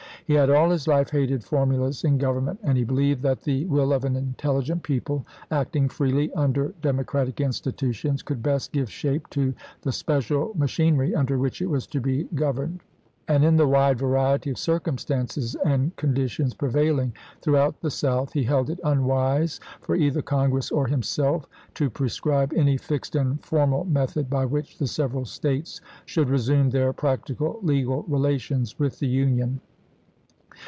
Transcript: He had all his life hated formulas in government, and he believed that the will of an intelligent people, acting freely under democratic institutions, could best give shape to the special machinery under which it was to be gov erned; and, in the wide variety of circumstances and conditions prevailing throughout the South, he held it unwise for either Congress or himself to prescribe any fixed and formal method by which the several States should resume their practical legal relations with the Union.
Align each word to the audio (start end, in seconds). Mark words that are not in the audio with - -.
He 0.27 0.37
had 0.37 0.49
all 0.49 0.69
his 0.69 0.87
life 0.87 1.09
hated 1.09 1.43
formulas 1.43 2.05
in 2.05 2.17
government, 2.17 2.61
and 2.63 2.77
he 2.77 2.85
believed 2.85 3.21
that 3.23 3.41
the 3.41 3.65
will 3.65 3.91
of 3.91 4.05
an 4.05 4.15
intelligent 4.15 4.81
people, 4.81 5.25
acting 5.49 5.89
freely 5.89 6.31
under 6.33 6.73
democratic 6.81 7.41
institutions, 7.41 8.23
could 8.23 8.41
best 8.41 8.71
give 8.71 8.89
shape 8.89 9.29
to 9.31 9.53
the 9.81 9.91
special 9.91 10.53
machinery 10.55 11.13
under 11.13 11.37
which 11.37 11.61
it 11.61 11.65
was 11.69 11.85
to 11.87 11.99
be 11.99 12.29
gov 12.33 12.55
erned; 12.59 12.79
and, 13.27 13.43
in 13.43 13.57
the 13.57 13.67
wide 13.67 13.99
variety 13.99 14.49
of 14.51 14.57
circumstances 14.57 15.57
and 15.65 15.93
conditions 15.97 16.53
prevailing 16.53 17.11
throughout 17.41 17.81
the 17.81 17.91
South, 17.91 18.31
he 18.31 18.43
held 18.43 18.69
it 18.69 18.79
unwise 18.85 19.59
for 19.81 19.97
either 19.97 20.21
Congress 20.21 20.71
or 20.71 20.87
himself 20.87 21.45
to 21.73 21.89
prescribe 21.89 22.53
any 22.55 22.77
fixed 22.77 23.17
and 23.17 23.43
formal 23.43 23.83
method 23.83 24.29
by 24.29 24.45
which 24.45 24.77
the 24.77 24.87
several 24.87 25.25
States 25.25 25.81
should 26.05 26.29
resume 26.29 26.69
their 26.69 26.93
practical 26.93 27.59
legal 27.63 28.03
relations 28.03 28.79
with 28.79 28.97
the 28.99 29.07
Union. 29.09 29.59